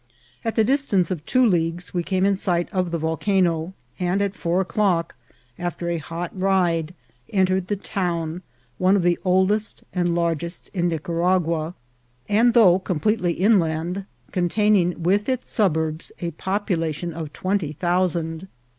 At 0.43 0.55
the 0.55 0.63
distance 0.63 1.11
of 1.11 1.23
two 1.27 1.45
leagues 1.45 1.93
we 1.93 2.01
came 2.01 2.25
in 2.25 2.35
sight 2.35 2.67
of 2.71 2.89
the 2.89 2.97
volcano, 2.97 3.75
and 3.99 4.19
at 4.19 4.33
four 4.33 4.59
o'clock, 4.59 5.13
after 5.59 5.89
a 5.91 5.99
hot 5.99 6.31
ride, 6.35 6.95
entered 7.29 7.67
the 7.67 7.75
town, 7.75 8.41
one 8.79 8.95
of 8.95 9.03
the 9.03 9.19
oldest 9.23 9.83
and 9.93 10.15
largest 10.15 10.71
in 10.73 10.87
Nicaragua, 10.87 11.75
and 12.27 12.55
though 12.55 12.79
completely 12.79 13.33
inland, 13.33 14.05
containing, 14.31 15.03
with 15.03 15.29
its 15.29 15.49
sub 15.49 15.75
urbs, 15.77 16.11
a 16.19 16.31
population 16.31 17.13
of 17.13 17.31
twenty 17.31 17.73
thousand. 17.73 18.47